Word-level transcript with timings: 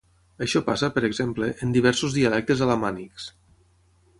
Això 0.45 0.61
passa, 0.69 0.87
per 0.95 1.03
exemple, 1.09 1.49
en 1.67 1.75
diversos 1.75 2.15
dialectes 2.17 2.65
alamànics. 2.67 3.29